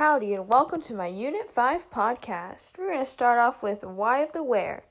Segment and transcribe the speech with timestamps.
[0.00, 2.78] Howdy, and welcome to my Unit 5 podcast.
[2.78, 4.84] We're going to start off with Why of the Where,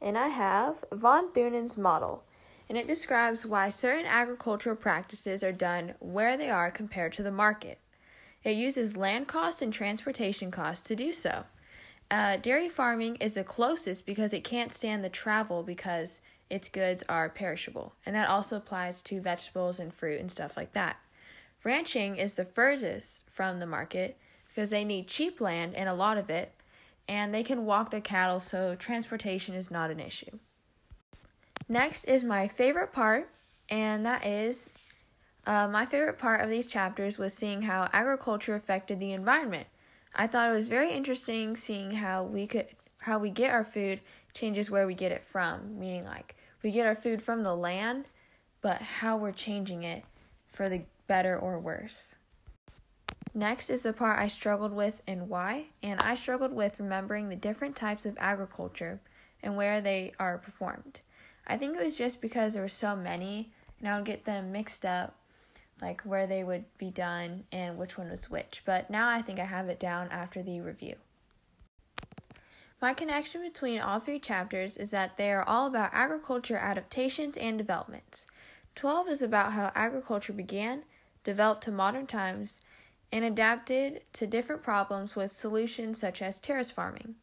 [0.00, 2.24] and I have Von Thunen's model,
[2.66, 7.30] and it describes why certain agricultural practices are done where they are compared to the
[7.30, 7.78] market.
[8.42, 11.44] It uses land costs and transportation costs to do so.
[12.10, 17.04] Uh, dairy farming is the closest because it can't stand the travel because its goods
[17.06, 20.96] are perishable, and that also applies to vegetables and fruit and stuff like that.
[21.64, 24.16] Ranching is the furthest from the market
[24.54, 26.52] because they need cheap land and a lot of it,
[27.08, 30.38] and they can walk their cattle, so transportation is not an issue.
[31.68, 33.28] Next is my favorite part,
[33.68, 34.68] and that is
[35.46, 39.66] uh, my favorite part of these chapters was seeing how agriculture affected the environment.
[40.14, 42.66] I thought it was very interesting seeing how we could
[43.00, 44.00] how we get our food
[44.32, 48.06] changes where we get it from, meaning like we get our food from the land,
[48.62, 50.04] but how we're changing it
[50.46, 52.16] for the better or worse.
[53.36, 57.36] Next is the part I struggled with and why, and I struggled with remembering the
[57.36, 59.00] different types of agriculture
[59.42, 61.00] and where they are performed.
[61.44, 63.50] I think it was just because there were so many,
[63.80, 65.16] and I would get them mixed up,
[65.82, 68.62] like where they would be done and which one was which.
[68.64, 70.94] But now I think I have it down after the review.
[72.80, 77.58] My connection between all three chapters is that they are all about agriculture adaptations and
[77.58, 78.28] developments.
[78.76, 80.84] 12 is about how agriculture began,
[81.24, 82.60] developed to modern times,
[83.14, 87.14] and adapted to different problems with solutions such as terrace farming.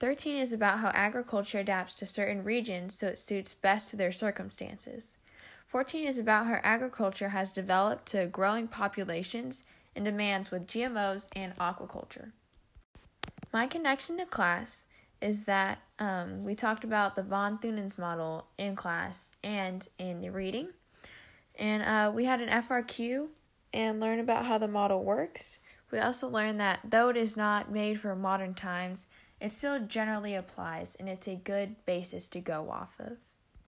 [0.00, 4.10] 13 is about how agriculture adapts to certain regions so it suits best to their
[4.10, 5.18] circumstances.
[5.66, 9.64] 14 is about how agriculture has developed to growing populations
[9.94, 12.30] and demands with GMOs and aquaculture.
[13.52, 14.86] My connection to class
[15.20, 20.30] is that um, we talked about the von Thunen's model in class and in the
[20.30, 20.70] reading.
[21.58, 23.28] And uh, we had an FRQ
[23.74, 25.58] and learn about how the model works.
[25.90, 29.06] We also learn that though it is not made for modern times,
[29.40, 33.18] it still generally applies and it's a good basis to go off of.